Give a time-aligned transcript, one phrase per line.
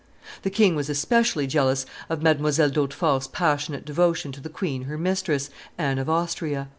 [0.41, 2.71] The king was especially jealous of Mdlle.
[2.71, 6.69] d'Hautefort's passionate devotion to the queen her mistress, Anne of Austria.